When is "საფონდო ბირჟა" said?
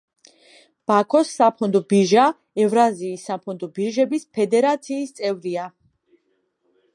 1.41-2.23